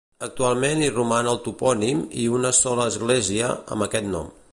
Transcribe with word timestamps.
Actualment 0.27 0.79
hi 0.83 0.87
roman 0.93 1.29
el 1.33 1.37
topònim, 1.47 2.01
i 2.23 2.25
una 2.39 2.53
sola 2.61 2.89
església, 2.93 3.51
amb 3.77 3.87
aquest 3.89 4.09
nom. 4.15 4.33